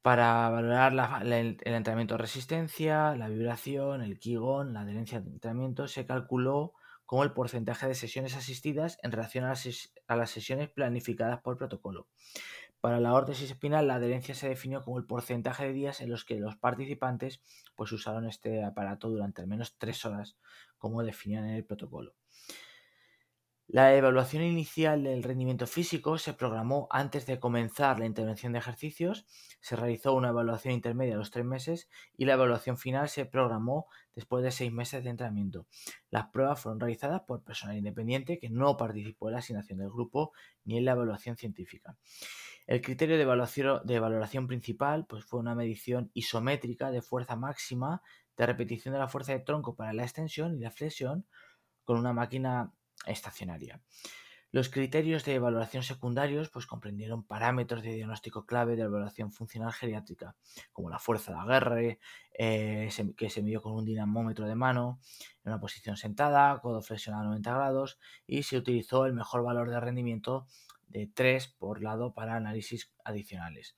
Para 0.02 0.50
valorar 0.50 0.94
el, 1.26 1.58
entrenamiento 1.66 2.14
de 2.14 2.20
resistencia, 2.20 3.14
la 3.18 3.28
vibración, 3.28 4.04
el 4.04 4.20
Qigong, 4.20 4.72
la 4.72 4.82
adherencia 4.84 5.20
de 5.20 5.32
entrenamiento, 5.32 5.90
se 5.90 6.06
calculó 6.06 6.76
como 7.06 7.26
el 7.26 7.34
porcentaje 7.34 7.90
de 7.90 7.96
sesiones 7.96 8.38
asistidas 8.38 9.00
en 9.04 9.12
relación 9.12 9.44
a 9.44 10.16
las 10.16 10.30
sesiones 10.30 10.70
planificadas 10.70 11.42
por 11.42 11.58
protocolo. 11.58 12.08
Para 12.80 13.02
la 13.02 13.14
órtesis 13.14 13.52
espinal, 13.52 13.86
la 13.88 13.96
adherencia 13.96 14.34
se 14.34 14.48
definió 14.48 14.82
como 14.82 14.98
el 14.98 15.06
porcentaje 15.06 15.66
de 15.66 15.74
días 15.74 16.00
en 16.00 16.10
los 16.10 16.24
que 16.24 16.40
los 16.40 16.56
participantes 16.56 17.42
pues, 17.76 17.92
usaron 17.92 18.30
este 18.30 18.64
aparato 18.64 19.10
durante 19.10 19.42
al 19.42 19.48
menos 19.50 19.78
tres 19.78 20.06
horas, 20.06 20.38
como 20.78 21.04
definían 21.04 21.50
en 21.50 21.56
el 21.56 21.66
protocolo. 21.66 22.16
La 23.70 23.94
evaluación 23.94 24.44
inicial 24.44 25.04
del 25.04 25.24
rendimiento 25.24 25.68
físico 25.68 26.18
se 26.18 26.34
programó 26.34 26.88
antes 26.90 27.26
de 27.26 27.38
comenzar 27.38 28.00
la 28.00 28.06
intervención 28.06 28.54
de 28.54 28.60
ejercicios, 28.60 29.26
se 29.60 29.76
realizó 29.76 30.14
una 30.14 30.30
evaluación 30.30 30.74
intermedia 30.74 31.16
a 31.16 31.18
los 31.18 31.32
tres 31.32 31.44
meses 31.44 31.90
y 32.16 32.24
la 32.24 32.36
evaluación 32.36 32.78
final 32.78 33.10
se 33.10 33.26
programó 33.26 33.88
después 34.16 34.42
de 34.42 34.52
seis 34.52 34.72
meses 34.72 35.04
de 35.04 35.10
entrenamiento. 35.10 35.68
Las 36.10 36.28
pruebas 36.28 36.62
fueron 36.62 36.80
realizadas 36.80 37.24
por 37.28 37.44
personal 37.44 37.76
independiente 37.76 38.40
que 38.40 38.50
no 38.50 38.78
participó 38.78 39.28
en 39.28 39.34
la 39.34 39.40
asignación 39.40 39.80
del 39.80 39.90
grupo 39.90 40.32
ni 40.64 40.78
en 40.78 40.86
la 40.86 40.94
evaluación 40.94 41.36
científica. 41.36 41.98
El 42.68 42.80
criterio 42.80 43.18
de 43.18 43.24
evaluación, 43.24 43.82
de 43.84 44.00
valoración 44.00 44.48
principal 44.48 45.06
pues, 45.08 45.26
fue 45.26 45.42
una 45.42 45.56
medición 45.56 46.10
isométrica 46.14 46.90
de 46.90 47.02
fuerza 47.02 47.36
máxima 47.36 48.02
de 48.38 48.46
repetición 48.46 48.94
de 48.94 49.00
la 49.00 49.10
fuerza 49.10 49.34
de 49.34 49.40
tronco 49.40 49.76
para 49.76 49.92
la 49.92 50.04
extensión 50.04 50.56
y 50.56 50.62
la 50.62 50.72
flexión 50.72 51.26
con 51.84 51.98
una 51.98 52.14
máquina 52.14 52.72
estacionaria. 53.06 53.82
Los 54.52 54.70
criterios 54.70 55.26
de 55.26 55.36
evaluación 55.36 55.84
secundarios 55.84 56.50
pues, 56.50 56.66
comprendieron 56.66 57.24
parámetros 57.24 57.84
de 57.84 57.94
diagnóstico 57.94 58.46
clave 58.46 58.78
de 58.78 58.84
evaluación 58.84 59.34
funcional 59.34 59.74
geriátrica, 59.74 60.36
como 60.72 60.90
la 60.90 61.00
fuerza 61.00 61.34
de 61.34 61.40
agarre, 61.40 62.00
eh, 62.40 62.90
que 63.18 63.30
se 63.30 63.42
midió 63.42 63.62
con 63.62 63.74
un 63.74 63.84
dinamómetro 63.84 64.48
de 64.48 64.56
mano, 64.56 65.00
en 65.44 65.52
una 65.52 65.60
posición 65.60 65.98
sentada, 65.98 66.60
codo 66.62 66.82
flexionado 66.82 67.24
a 67.24 67.28
90 67.28 67.54
grados, 67.54 68.00
y 68.26 68.44
se 68.44 68.58
utilizó 68.58 69.06
el 69.06 69.14
mejor 69.14 69.44
valor 69.44 69.70
de 69.70 69.82
rendimiento 69.82 70.48
de 70.88 71.08
3 71.14 71.50
por 71.60 71.84
lado 71.84 72.14
para 72.14 72.36
análisis 72.36 72.94
adicionales. 73.04 73.76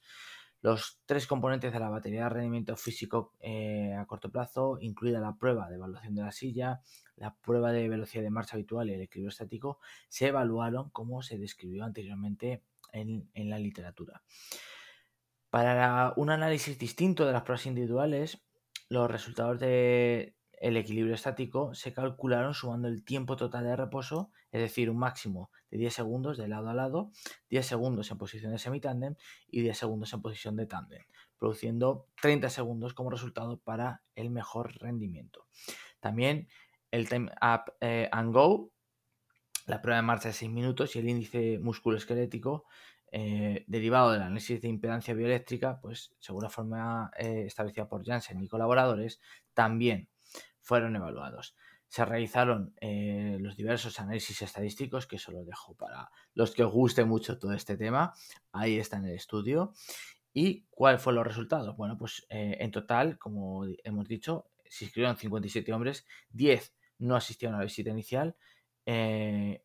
Los 0.62 1.00
tres 1.06 1.26
componentes 1.26 1.72
de 1.72 1.80
la 1.80 1.90
batería 1.90 2.24
de 2.24 2.30
rendimiento 2.30 2.76
físico 2.76 3.34
eh, 3.40 3.94
a 3.94 4.06
corto 4.06 4.30
plazo, 4.30 4.78
incluida 4.82 5.20
la 5.20 5.38
prueba 5.38 5.70
de 5.70 5.76
evaluación 5.76 6.16
de 6.16 6.24
la 6.24 6.32
silla, 6.32 6.82
la 7.16 7.36
prueba 7.36 7.72
de 7.72 7.88
velocidad 7.88 8.24
de 8.24 8.30
marcha 8.30 8.56
habitual 8.56 8.90
y 8.90 8.94
el 8.94 9.02
equilibrio 9.02 9.30
estático, 9.30 9.80
se 10.10 10.28
evaluaron 10.28 10.90
como 10.90 11.22
se 11.22 11.38
describió 11.38 11.86
anteriormente 11.86 12.64
en, 12.92 13.30
en 13.34 13.50
la 13.50 13.60
literatura. 13.60 14.22
Para 15.50 16.14
un 16.18 16.30
análisis 16.30 16.78
distinto 16.78 17.26
de 17.26 17.34
las 17.34 17.44
pruebas 17.44 17.66
individuales, 17.66 18.42
los 18.90 19.10
resultados 19.10 19.60
de, 19.60 20.36
el 20.60 20.78
equilibrio 20.78 21.16
estático 21.16 21.74
se 21.74 21.94
calcularon 21.94 22.54
sumando 22.54 22.88
el 22.88 23.04
tiempo 23.04 23.36
total 23.36 23.64
de 23.64 23.76
reposo, 23.76 24.32
es 24.52 24.62
decir, 24.62 24.90
un 24.90 24.98
máximo 24.98 25.52
de 25.72 25.78
10 25.78 25.94
segundos 25.94 26.38
de 26.38 26.48
lado 26.48 26.70
a 26.70 26.74
lado, 26.74 27.12
10 27.50 27.66
segundos 27.66 28.12
en 28.12 28.18
posición 28.18 28.52
de 28.52 28.60
semitándem 28.60 29.16
y 29.48 29.62
10 29.62 29.78
segundos 29.78 30.14
en 30.14 30.22
posición 30.22 30.56
de 30.56 30.66
tándem, 30.66 31.04
produciendo 31.38 32.08
30 32.22 32.50
segundos 32.50 32.94
como 32.94 33.10
resultado 33.10 33.58
para 33.60 34.02
el 34.16 34.30
mejor 34.30 34.78
rendimiento. 34.80 35.46
También 36.00 36.48
el 36.92 37.08
Time 37.08 37.32
Up 37.42 37.74
eh, 37.80 38.10
and 38.12 38.34
Go, 38.34 38.72
la 39.66 39.82
prueba 39.82 39.98
de 39.98 40.04
marcha 40.04 40.30
de 40.30 40.34
6 40.34 40.52
minutos 40.52 40.96
y 40.96 41.00
el 41.00 41.10
índice 41.10 41.60
musculoesquelético 41.60 42.66
eh, 43.12 43.64
derivado 43.68 44.12
del 44.12 44.22
análisis 44.22 44.62
de 44.62 44.68
impedancia 44.68 45.14
bioeléctrica, 45.14 45.80
pues 45.82 46.14
según 46.20 46.44
la 46.44 46.50
forma 46.50 47.12
eh, 47.18 47.46
establecida 47.48 47.88
por 47.88 48.06
Janssen 48.06 48.42
y 48.44 48.48
colaboradores, 48.48 49.20
también 49.54 50.10
fueron 50.70 50.96
evaluados. 50.96 51.56
Se 51.88 52.06
realizaron 52.06 52.76
eh, 52.80 53.38
los 53.40 53.58
diversos 53.58 54.00
análisis 54.00 54.40
estadísticos, 54.44 55.08
que 55.08 55.16
eso 55.16 55.32
lo 55.32 55.44
dejo 55.44 55.74
para 55.74 56.12
los 56.36 56.52
que 56.52 56.64
os 56.64 56.72
guste 56.72 57.06
mucho 57.06 57.40
todo 57.40 57.54
este 57.54 57.76
tema. 57.76 58.14
Ahí 58.52 58.78
está 58.78 58.98
en 58.98 59.06
el 59.06 59.16
estudio. 59.16 59.74
¿Y 60.32 60.68
cuáles 60.70 61.02
fueron 61.02 61.24
los 61.24 61.28
resultados? 61.28 61.76
Bueno, 61.76 61.98
pues 61.98 62.28
eh, 62.30 62.58
en 62.60 62.70
total, 62.70 63.18
como 63.18 63.66
hemos 63.84 64.08
dicho, 64.08 64.52
se 64.70 64.86
inscribieron 64.86 65.18
57 65.18 65.74
hombres, 65.74 66.06
10 66.30 66.76
no 67.00 67.16
asistieron 67.16 67.56
a 67.56 67.58
la 67.60 67.66
visita 67.66 67.90
inicial, 67.90 68.36
eh, 68.86 69.64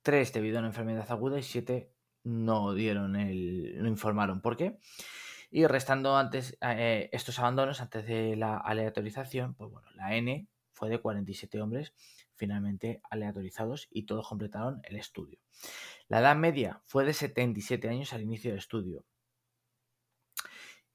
3 0.00 0.32
debido 0.32 0.56
a 0.56 0.60
una 0.60 0.68
enfermedad 0.68 1.04
aguda 1.10 1.38
y 1.38 1.42
7 1.42 1.92
no 2.24 2.72
dieron 2.72 3.14
el, 3.14 3.76
no 3.82 3.88
informaron 3.88 4.40
por 4.40 4.56
qué. 4.56 4.78
Y 5.50 5.66
restando 5.66 6.16
antes 6.16 6.56
eh, 6.60 7.10
estos 7.12 7.38
abandonos 7.38 7.80
antes 7.80 8.06
de 8.06 8.36
la 8.36 8.56
aleatorización, 8.56 9.54
pues 9.54 9.70
bueno, 9.70 9.88
la 9.94 10.14
N 10.16 10.48
fue 10.72 10.88
de 10.88 11.00
47 11.00 11.60
hombres 11.60 11.92
finalmente 12.34 13.02
aleatorizados 13.10 13.88
y 13.90 14.06
todos 14.06 14.26
completaron 14.26 14.80
el 14.84 14.96
estudio. 14.96 15.38
La 16.08 16.20
edad 16.20 16.36
media 16.36 16.80
fue 16.86 17.04
de 17.04 17.12
77 17.12 17.88
años 17.88 18.12
al 18.14 18.22
inicio 18.22 18.50
del 18.50 18.58
estudio. 18.58 19.04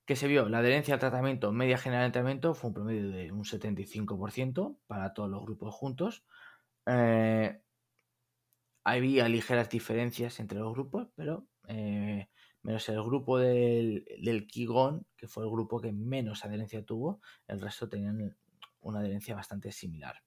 ¿Qué 0.05 0.15
se 0.15 0.27
vio? 0.27 0.49
La 0.49 0.59
adherencia 0.59 0.93
al 0.93 0.99
tratamiento 0.99 1.51
media 1.51 1.77
general 1.77 2.07
de 2.07 2.11
tratamiento 2.11 2.53
fue 2.53 2.69
un 2.69 2.73
promedio 2.73 3.09
de 3.09 3.31
un 3.31 3.43
75% 3.43 4.77
para 4.87 5.13
todos 5.13 5.29
los 5.29 5.43
grupos 5.43 5.73
juntos. 5.73 6.23
Eh, 6.85 7.59
había 8.83 9.27
ligeras 9.27 9.69
diferencias 9.69 10.39
entre 10.39 10.59
los 10.59 10.73
grupos, 10.73 11.07
pero 11.15 11.47
eh, 11.67 12.27
menos 12.65 12.89
el 12.89 13.01
grupo 13.03 13.37
del, 13.37 14.05
del 14.21 14.47
que 14.47 15.27
fue 15.27 15.43
el 15.43 15.49
grupo 15.49 15.79
que 15.79 15.91
menos 15.91 16.43
adherencia 16.43 16.83
tuvo, 16.83 17.21
el 17.47 17.61
resto 17.61 17.87
tenían 17.87 18.35
una 18.81 18.99
adherencia 18.99 19.35
bastante 19.35 19.71
similar. 19.71 20.21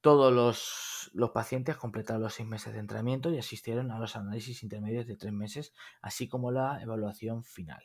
Todos 0.00 0.32
los, 0.32 1.30
pacientes 1.32 1.76
completaron 1.76 2.22
los 2.22 2.34
seis 2.34 2.48
meses 2.48 2.72
de 2.72 2.80
entrenamiento 2.80 3.30
y 3.30 3.38
asistieron 3.38 3.90
a 3.90 3.98
los 3.98 4.16
análisis 4.16 4.62
intermedios 4.62 5.06
de 5.06 5.16
tres 5.16 5.32
meses, 5.32 5.72
así 6.02 6.28
como 6.28 6.50
la 6.50 6.80
evaluación 6.82 7.44
final. 7.44 7.82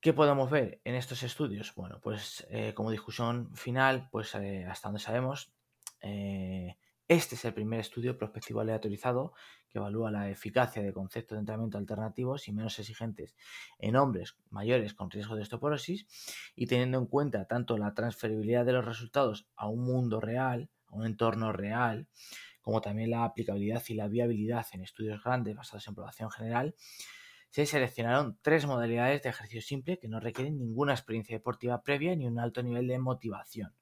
¿Qué 0.00 0.12
podemos 0.12 0.50
ver 0.50 0.80
en 0.84 0.94
estos 0.94 1.22
estudios? 1.22 1.74
Bueno, 1.74 2.00
pues 2.02 2.46
eh, 2.50 2.74
como 2.74 2.90
discusión 2.90 3.54
final, 3.56 4.08
pues 4.10 4.34
eh, 4.34 4.66
hasta 4.66 4.88
donde 4.88 5.00
sabemos, 5.00 5.52
eh, 6.00 6.76
Este 7.06 7.34
es 7.34 7.44
el 7.44 7.52
primer 7.52 7.80
estudio 7.80 8.16
prospectivo 8.16 8.60
aleatorizado 8.60 9.34
que 9.68 9.76
evalúa 9.76 10.10
la 10.10 10.30
eficacia 10.30 10.82
de 10.82 10.94
conceptos 10.94 11.36
de 11.36 11.40
entrenamiento 11.40 11.76
alternativos 11.76 12.48
y 12.48 12.52
menos 12.52 12.78
exigentes 12.78 13.34
en 13.78 13.96
hombres 13.96 14.38
mayores 14.48 14.94
con 14.94 15.10
riesgo 15.10 15.36
de 15.36 15.42
osteoporosis 15.42 16.06
y 16.56 16.66
teniendo 16.66 16.96
en 16.96 17.04
cuenta 17.04 17.46
tanto 17.46 17.76
la 17.76 17.92
transferibilidad 17.92 18.64
de 18.64 18.72
los 18.72 18.86
resultados 18.86 19.46
a 19.54 19.68
un 19.68 19.84
mundo 19.84 20.18
real, 20.18 20.70
a 20.86 20.94
un 20.94 21.04
entorno 21.04 21.52
real, 21.52 22.08
como 22.62 22.80
también 22.80 23.10
la 23.10 23.24
aplicabilidad 23.24 23.82
y 23.88 23.94
la 23.94 24.08
viabilidad 24.08 24.64
en 24.72 24.80
estudios 24.80 25.22
grandes 25.22 25.56
basados 25.56 25.86
en 25.86 25.94
población 25.94 26.30
general, 26.30 26.74
se 27.50 27.66
seleccionaron 27.66 28.38
tres 28.40 28.64
modalidades 28.64 29.22
de 29.22 29.28
ejercicio 29.28 29.60
simple 29.60 29.98
que 29.98 30.08
no 30.08 30.20
requieren 30.20 30.56
ninguna 30.56 30.94
experiencia 30.94 31.36
deportiva 31.36 31.82
previa 31.82 32.16
ni 32.16 32.26
un 32.26 32.38
alto 32.38 32.62
nivel 32.62 32.88
de 32.88 32.98
motivación. 32.98 33.74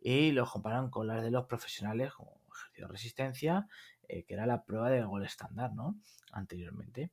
Y 0.00 0.32
los 0.32 0.50
comparan 0.50 0.90
con 0.90 1.06
las 1.06 1.22
de 1.22 1.30
los 1.30 1.46
profesionales 1.46 2.12
como 2.12 2.40
resistencia, 2.88 3.66
eh, 4.08 4.24
que 4.24 4.34
era 4.34 4.46
la 4.46 4.64
prueba 4.64 4.90
del 4.90 5.06
gol 5.06 5.24
estándar, 5.24 5.72
¿no? 5.72 5.96
Anteriormente 6.32 7.10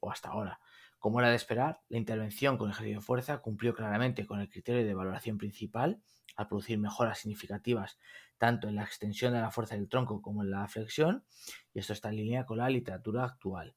o 0.00 0.10
hasta 0.10 0.30
ahora. 0.30 0.60
Como 0.98 1.20
era 1.20 1.28
de 1.28 1.36
esperar, 1.36 1.80
la 1.88 1.98
intervención 1.98 2.56
con 2.56 2.70
ejercicio 2.70 2.98
de 2.98 3.04
fuerza 3.04 3.38
cumplió 3.38 3.74
claramente 3.74 4.26
con 4.26 4.40
el 4.40 4.48
criterio 4.48 4.84
de 4.84 4.94
valoración 4.94 5.38
principal 5.38 6.00
al 6.36 6.48
producir 6.48 6.78
mejoras 6.78 7.18
significativas 7.18 7.98
tanto 8.38 8.68
en 8.68 8.76
la 8.76 8.82
extensión 8.84 9.32
de 9.32 9.40
la 9.40 9.50
fuerza 9.50 9.74
del 9.74 9.88
tronco 9.88 10.20
como 10.20 10.42
en 10.42 10.50
la 10.50 10.66
flexión, 10.68 11.24
y 11.72 11.78
esto 11.78 11.92
está 11.92 12.08
en 12.10 12.16
línea 12.16 12.44
con 12.44 12.58
la 12.58 12.68
literatura 12.68 13.24
actual. 13.24 13.74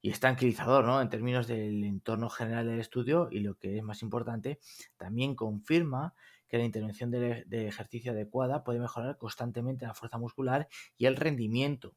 Y 0.00 0.10
es 0.10 0.18
tranquilizador, 0.18 0.84
¿no? 0.84 1.00
En 1.00 1.08
términos 1.08 1.46
del 1.46 1.84
entorno 1.84 2.28
general 2.28 2.66
del 2.66 2.80
estudio 2.80 3.28
y 3.30 3.40
lo 3.40 3.54
que 3.54 3.76
es 3.76 3.82
más 3.84 4.02
importante, 4.02 4.58
también 4.96 5.36
confirma 5.36 6.14
que 6.52 6.58
la 6.58 6.64
intervención 6.64 7.10
de, 7.10 7.46
ejercicio 7.66 8.12
adecuada 8.12 8.62
puede 8.62 8.78
mejorar 8.78 9.16
constantemente 9.16 9.86
la 9.86 9.94
fuerza 9.94 10.18
muscular 10.18 10.68
y 10.98 11.06
el 11.06 11.16
rendimiento 11.16 11.94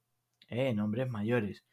¿eh? 0.47 0.69
en 0.69 0.79
hombres 0.79 1.09
mayores. 1.09 1.65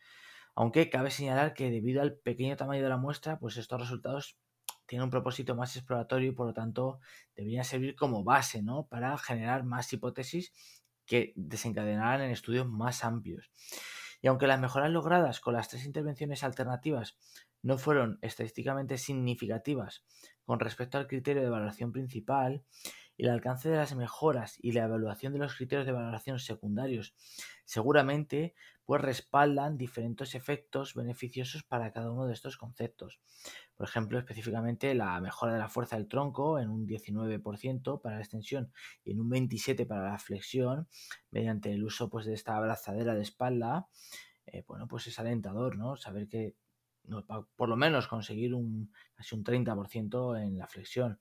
Aunque 0.56 0.90
cabe 0.90 1.12
señalar 1.12 1.54
que 1.54 1.70
debido 1.70 2.02
al 2.02 2.16
pequeño 2.16 2.56
tamaño 2.56 2.82
de 2.82 2.88
la 2.88 2.96
muestra, 2.96 3.38
pues 3.38 3.56
estos 3.56 3.80
resultados 3.80 4.36
tiene 4.86 5.04
un 5.04 5.10
propósito 5.10 5.54
más 5.54 5.76
exploratorio 5.76 6.30
y 6.30 6.34
por 6.34 6.48
lo 6.48 6.54
tanto 6.54 6.98
debería 7.36 7.62
servir 7.62 7.94
como 7.94 8.24
base 8.24 8.64
¿no? 8.64 8.88
para 8.88 9.16
generar 9.16 9.62
más 9.62 9.92
hipótesis 9.92 10.52
que 11.06 11.32
desencadenarán 11.36 12.22
en 12.22 12.32
estudios 12.32 12.66
más 12.66 13.04
amplios. 13.04 13.52
Y 14.23 14.29
aunque 14.29 14.47
las 14.47 14.61
mejoras 14.61 14.91
logradas 14.91 15.41
con 15.41 15.52
las 15.55 15.69
tres 15.69 15.85
intervenciones 15.85 16.45
alternativas 16.45 17.19
no 17.61 17.76
fueron 17.76 18.19
estadísticamente 18.23 18.97
significativas 18.97 20.05
con 20.45 20.61
respecto 20.61 20.97
al 20.97 21.07
criterio 21.07 21.43
de 21.43 21.50
valoración 21.50 21.93
principal, 21.93 22.64
el 23.19 23.28
alcance 23.28 23.69
de 23.69 23.76
las 23.76 23.95
mejoras 23.95 24.59
y 24.61 24.73
la 24.73 24.85
evaluación 24.85 25.33
de 25.33 25.38
los 25.38 25.54
criterios 25.54 25.87
de 25.87 25.92
valoración 25.92 26.38
secundarios 26.38 27.14
seguramente 27.64 28.54
pues 28.85 29.00
respaldan 29.00 29.78
diferentes 29.78 30.35
efectos 30.35 30.95
beneficiosos 30.95 31.62
para 31.62 31.92
cada 31.92 32.11
uno 32.11 32.26
de 32.26 32.33
estos 32.33 32.57
conceptos. 32.57 33.21
Por 33.76 33.88
ejemplo, 33.88 34.19
específicamente 34.19 34.95
la 34.95 35.21
mejora 35.21 35.54
de 35.54 35.61
la 35.61 35.69
fuerza 35.69 35.97
del 35.97 36.09
tronco 36.09 36.59
en 36.59 36.69
un 36.69 36.87
19% 36.87 38.00
para 38.00 38.16
la 38.16 38.23
extensión 38.23 38.73
y 39.04 39.12
en 39.12 39.21
un 39.21 39.31
27% 39.31 39.87
para 39.87 40.11
la 40.11 40.19
flexión 40.19 40.88
mediante 41.31 41.73
el 41.73 41.85
uso 41.85 42.11
pues, 42.11 42.26
de 42.26 42.35
esta 42.35 42.57
abrazadera 42.57 43.14
de 43.14 43.23
espalda. 43.23 43.87
Eh, 44.47 44.64
bueno, 44.66 44.88
pues 44.88 45.07
es 45.07 45.19
alentador, 45.19 45.76
¿no? 45.76 45.97
Saber 45.97 46.28
que 46.28 46.57
por 47.57 47.69
lo 47.69 47.76
menos 47.76 48.07
conseguir 48.07 48.54
un 48.54 48.92
casi 49.14 49.35
un 49.35 49.45
30% 49.45 50.40
en 50.40 50.59
la 50.59 50.66
flexión. 50.66 51.19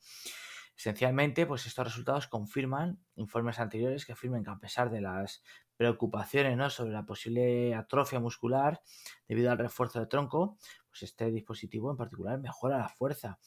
Esencialmente, 0.78 1.46
pues 1.46 1.66
estos 1.68 1.86
resultados 1.86 2.28
confirman 2.28 3.00
informes 3.16 3.60
anteriores 3.60 4.06
que 4.06 4.14
afirman 4.14 4.44
que 4.44 4.50
a 4.50 4.58
pesar 4.58 4.90
de 4.90 5.02
las 5.02 5.44
preocupaciones 5.78 6.74
sobre 6.74 6.92
la 6.92 7.06
posible 7.06 7.74
atrofia 7.76 8.20
muscular 8.20 8.82
debido 9.28 9.52
al 9.52 9.58
refuerzo 9.58 10.00
de 10.00 10.08
tronco, 10.08 10.58
pues 10.90 11.04
este 11.04 11.32
dispositivo 11.32 11.92
en 11.92 11.98
particular 11.98 12.40
mejora 12.40 12.78
la 12.78 12.90
fuerza. 12.90 13.40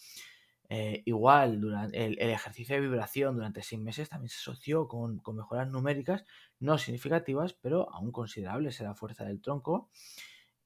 Eh, 0.68 1.02
igual, 1.04 1.60
durante 1.60 2.04
el, 2.04 2.18
ejercicio 2.18 2.74
de 2.74 2.80
vibración 2.80 3.36
durante 3.36 3.62
seis 3.62 3.80
meses 3.80 4.08
también 4.08 4.30
se 4.30 4.38
asoció 4.38 4.88
con, 4.88 5.18
con 5.18 5.36
mejoras 5.36 5.68
numéricas 5.68 6.24
no 6.58 6.78
significativas, 6.78 7.52
pero 7.52 7.92
aún 7.92 8.12
considerables 8.12 8.80
en 8.80 8.86
la 8.86 8.94
fuerza 8.94 9.24
del 9.24 9.42
tronco 9.42 9.90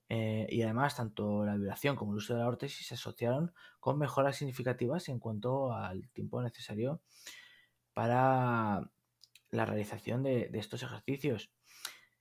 eh, 0.09 0.47
y 0.51 0.63
además, 0.63 0.97
tanto 0.97 1.45
la 1.45 1.57
vibración 1.57 1.97
como 1.97 2.13
el 2.13 2.19
uso 2.19 2.35
de 2.35 2.41
la 2.41 2.49
órtesis 2.49 2.87
se 2.87 2.95
asociaron 2.95 3.53
con 3.81 3.99
mejoras 3.99 4.37
significativas 4.37 5.09
en 5.09 5.19
cuanto 5.19 5.73
al 5.73 6.09
tiempo 6.11 6.43
necesario 6.43 7.03
para 7.93 8.91
la 9.51 9.65
realización 9.67 10.23
de, 10.23 10.51
estos 10.55 10.83
ejercicios. 10.83 11.51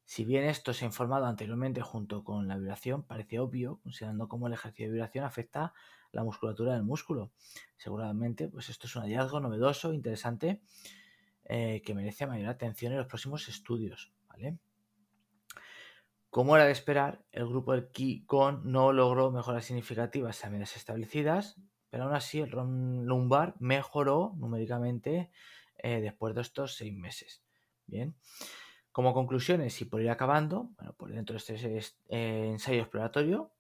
Si 0.04 0.26
bien 0.26 0.45
esto 0.45 0.73
se 0.73 0.86
ha 0.86 0.88
informado 0.88 1.26
anteriormente 1.26 1.82
junto 1.82 2.23
con 2.23 2.47
la 2.47 2.58
vibración, 2.58 3.04
parece 3.04 3.39
obvio, 3.39 3.80
considerando 3.84 4.28
cómo 4.28 4.47
el 4.47 4.54
ejercicio 4.54 4.88
de 4.88 4.93
vibración 4.93 5.26
afecta 5.26 5.73
la 6.12 6.23
musculatura 6.23 6.73
del 6.73 6.84
músculo. 6.84 7.32
Seguramente, 7.78 8.47
pues 8.47 8.69
esto 8.69 8.88
es 8.88 8.95
un 8.95 9.04
hallazgo 9.04 9.39
novedoso, 9.41 9.93
interesante, 9.93 10.62
eh, 11.43 11.82
que 11.86 11.93
merece 11.93 12.26
mayor 12.26 12.50
atención 12.50 12.93
en 12.93 13.00
los 13.00 13.08
próximos 13.08 13.47
estudios. 13.50 14.13
¿vale? 14.30 14.58
Como 16.29 16.55
era 16.55 16.65
de 16.65 16.71
esperar, 16.71 17.23
el 17.31 17.47
grupo 17.47 17.71
del 17.71 17.89
Key-Con 17.89 18.69
no 18.71 18.91
logró 18.93 19.31
mejoras 19.31 19.65
significativas 19.65 20.43
a 20.43 20.49
medidas 20.49 20.75
establecidas, 20.75 21.55
pero 21.89 22.03
aún 22.03 22.13
así 22.13 22.39
el 22.39 22.51
ROM 22.51 23.03
lumbar 23.03 23.55
mejoró 23.59 24.33
numéricamente 24.37 25.31
eh, 25.77 26.01
después 26.01 26.35
de 26.35 26.41
estos 26.41 26.75
seis 26.75 26.93
meses. 26.93 27.43
Bien. 27.85 28.15
Como 28.91 29.13
conclusiones 29.13 29.79
y 29.81 29.85
por 29.85 30.01
ir 30.01 30.09
acabando, 30.09 30.71
bueno, 30.75 30.93
por 30.93 31.11
dentro 31.11 31.33
de 31.33 31.37
este 31.37 31.77
eh, 32.09 32.49
ensayo 32.49 32.81
exploratorio 32.81 33.53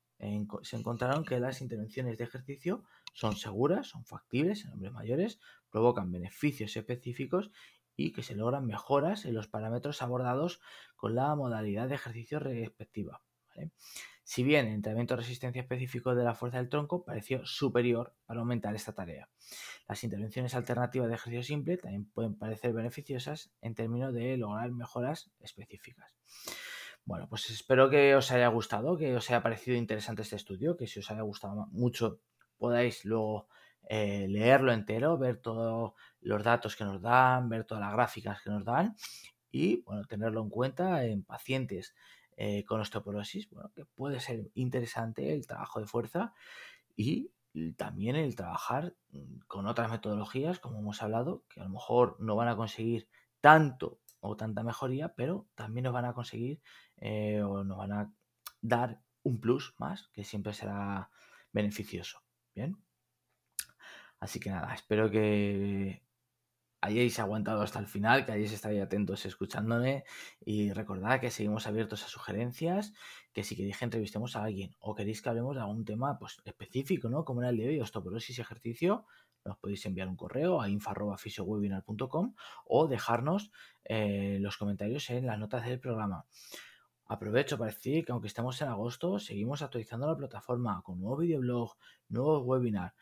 se 0.63 0.75
encontraron 0.75 1.23
que 1.23 1.39
las 1.39 1.61
intervenciones 1.61 2.17
de 2.17 2.23
ejercicio 2.23 2.83
son 3.13 3.35
seguras, 3.35 3.87
son 3.87 4.03
factibles 4.03 4.65
en 4.65 4.71
hombres 4.71 4.91
mayores, 4.91 5.39
provocan 5.69 6.11
beneficios 6.11 6.75
específicos 6.75 7.51
y 7.95 8.13
que 8.13 8.23
se 8.23 8.35
logran 8.35 8.65
mejoras 8.65 9.25
en 9.25 9.33
los 9.33 9.47
parámetros 9.47 10.01
abordados 10.01 10.59
con 10.97 11.15
la 11.15 11.33
modalidad 11.35 11.87
de 11.87 11.95
ejercicio 11.95 12.39
respectiva. 12.39 13.21
Si 14.23 14.43
bien 14.43 14.67
el 14.67 14.73
entrenamiento 14.73 15.15
de 15.15 15.21
resistencia 15.21 15.61
específico 15.61 16.13
de 16.13 16.25
la 16.25 16.35
fuerza 16.35 16.57
del 16.57 16.67
tronco 16.67 17.05
pareció 17.05 17.45
superior 17.45 18.13
para 18.25 18.41
aumentar 18.41 18.75
esta 18.75 18.93
tarea. 18.93 19.29
Las 19.87 20.03
intervenciones 20.03 20.53
alternativas 20.53 21.07
de 21.07 21.15
ejercicio 21.15 21.43
simple 21.43 21.77
también 21.77 22.09
pueden 22.11 22.35
parecer 22.35 22.73
beneficiosas 22.73 23.51
en 23.61 23.73
términos 23.73 24.13
de 24.13 24.35
lograr 24.35 24.69
mejoras 24.71 25.31
específicas. 25.39 26.13
Bueno, 27.05 27.29
pues 27.29 27.49
espero 27.49 27.89
que 27.89 28.15
os 28.15 28.31
haya 28.31 28.49
gustado, 28.49 28.97
que 28.97 29.15
os 29.15 29.29
haya 29.29 29.41
parecido 29.41 29.77
interesante 29.77 30.23
este 30.23 30.35
estudio, 30.35 30.75
que 30.75 30.87
si 30.87 30.99
os 30.99 31.09
haya 31.09 31.21
gustado 31.21 31.67
mucho 31.71 32.19
podáis 32.57 33.05
luego 33.05 33.47
eh, 33.87 34.27
leerlo 34.27 34.73
entero, 34.73 35.17
ver 35.17 35.37
todos 35.37 35.93
los 36.19 36.43
datos 36.43 36.75
que 36.75 36.83
nos 36.83 37.01
dan, 37.01 37.47
ver 37.47 37.63
todas 37.63 37.81
las 37.81 37.93
gráficas 37.93 38.41
que 38.41 38.49
nos 38.49 38.65
dan 38.65 38.93
y 39.57 39.81
bueno, 39.85 40.05
tenerlo 40.05 40.41
en 40.41 40.49
cuenta 40.49 41.03
en 41.05 41.23
pacientes 41.23 41.95
eh, 42.35 42.63
con 42.65 42.79
osteoporosis, 42.79 43.49
bueno, 43.49 43.71
que 43.75 43.85
puede 43.85 44.19
ser 44.19 44.51
interesante 44.53 45.33
el 45.33 45.47
trabajo 45.47 45.79
de 45.79 45.87
fuerza 45.87 46.33
y 46.95 47.31
también 47.75 48.15
el 48.15 48.35
trabajar 48.35 48.93
mm, 49.09 49.39
con 49.47 49.65
otras 49.65 49.89
metodologías, 49.89 50.59
como 50.59 50.77
hemos 50.77 51.01
hablado, 51.01 51.43
que 51.49 51.59
a 51.59 51.63
lo 51.63 51.71
mejor 51.71 52.17
no 52.19 52.35
van 52.35 52.49
a 52.49 52.55
conseguir 52.55 53.09
tanto 53.41 53.99
o 54.19 54.37
tanta 54.37 54.61
mejoría, 54.61 55.15
pero 55.15 55.47
también 55.55 55.85
nos 55.85 55.93
van 55.93 56.05
a 56.05 56.13
conseguir 56.13 56.61
eh, 56.97 57.41
o 57.41 57.63
nos 57.63 57.77
van 57.79 57.91
a 57.93 58.13
dar 58.61 59.01
un 59.23 59.39
plus 59.39 59.73
más, 59.79 60.09
que 60.09 60.23
siempre 60.23 60.53
será 60.53 61.09
beneficioso. 61.51 62.21
Bien. 62.53 62.77
Así 64.19 64.39
que 64.39 64.51
nada, 64.51 64.71
espero 64.75 65.09
que 65.09 66.06
hayáis 66.81 67.19
aguantado 67.19 67.61
hasta 67.61 67.79
el 67.79 67.87
final, 67.87 68.25
que 68.25 68.31
hayáis 68.31 68.51
estado 68.51 68.81
atentos 68.81 69.25
escuchándome 69.25 70.03
y 70.39 70.71
recordad 70.71 71.19
que 71.19 71.31
seguimos 71.31 71.67
abiertos 71.67 72.03
a 72.03 72.07
sugerencias, 72.07 72.93
que 73.33 73.43
si 73.43 73.55
queréis 73.55 73.77
que 73.77 73.85
entrevistemos 73.85 74.35
a 74.35 74.43
alguien 74.43 74.75
o 74.79 74.95
queréis 74.95 75.21
que 75.21 75.29
hablemos 75.29 75.55
de 75.55 75.61
algún 75.61 75.85
tema 75.85 76.17
pues, 76.19 76.37
específico, 76.45 77.09
¿no? 77.09 77.25
Como 77.25 77.41
era 77.41 77.49
el 77.49 77.57
de 77.57 77.67
hoy, 77.67 77.79
osteoporosis 77.79 78.37
y 78.37 78.41
ejercicio, 78.41 79.05
nos 79.43 79.57
podéis 79.57 79.85
enviar 79.85 80.07
un 80.07 80.15
correo 80.15 80.61
a 80.61 80.69
info.fisiowebinar.com 80.69 82.35
o 82.65 82.87
dejarnos 82.87 83.51
eh, 83.85 84.37
los 84.41 84.57
comentarios 84.57 85.09
en 85.09 85.25
las 85.25 85.39
notas 85.39 85.65
del 85.65 85.79
programa. 85.79 86.25
Aprovecho 87.05 87.57
para 87.57 87.71
decir 87.71 88.03
que 88.03 88.11
aunque 88.11 88.27
estamos 88.27 88.61
en 88.61 88.67
agosto, 88.67 89.19
seguimos 89.19 89.61
actualizando 89.61 90.07
la 90.07 90.17
plataforma 90.17 90.81
con 90.83 90.99
nuevo 90.99 91.17
videoblog, 91.17 91.77
nuevos 92.09 92.43
webinars, 92.45 92.93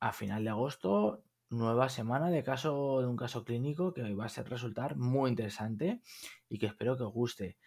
a 0.00 0.12
final 0.12 0.44
de 0.44 0.50
agosto, 0.50 1.24
nueva 1.52 1.88
semana 1.88 2.30
de 2.30 2.42
caso 2.42 3.00
de 3.00 3.06
un 3.06 3.16
caso 3.16 3.44
clínico 3.44 3.92
que 3.92 4.14
va 4.14 4.26
a 4.26 4.28
ser 4.28 4.48
resultar 4.48 4.96
muy 4.96 5.30
interesante 5.30 6.00
y 6.48 6.58
que 6.58 6.66
espero 6.66 6.96
que 6.96 7.04
os 7.04 7.12
guste. 7.12 7.58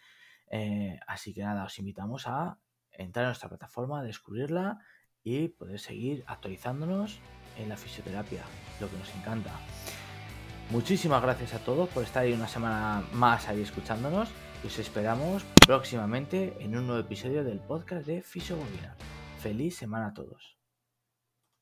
Eh, 0.50 0.98
así 1.06 1.32
que 1.32 1.42
nada, 1.42 1.64
os 1.64 1.78
invitamos 1.78 2.26
a 2.26 2.58
entrar 2.90 3.24
a 3.24 3.28
nuestra 3.28 3.48
plataforma, 3.48 4.02
descubrirla 4.02 4.78
y 5.22 5.48
poder 5.48 5.78
seguir 5.78 6.24
actualizándonos 6.26 7.18
en 7.58 7.68
la 7.68 7.76
fisioterapia, 7.76 8.42
lo 8.80 8.90
que 8.90 8.96
nos 8.98 9.14
encanta. 9.14 9.52
Muchísimas 10.70 11.22
gracias 11.22 11.54
a 11.54 11.60
todos 11.60 11.88
por 11.88 12.02
estar 12.02 12.24
ahí 12.24 12.32
una 12.32 12.48
semana 12.48 13.04
más 13.12 13.48
ahí 13.48 13.62
escuchándonos 13.62 14.28
y 14.64 14.66
os 14.66 14.78
esperamos 14.78 15.44
próximamente 15.64 16.56
en 16.58 16.76
un 16.76 16.86
nuevo 16.86 17.00
episodio 17.00 17.44
del 17.44 17.60
podcast 17.60 18.06
de 18.06 18.22
Fisiobobinar. 18.22 18.96
Feliz 19.38 19.76
semana 19.76 20.08
a 20.08 20.14
todos. 20.14 20.55